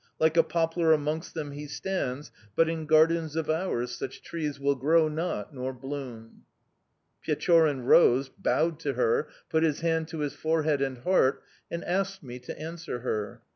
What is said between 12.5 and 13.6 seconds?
answer her.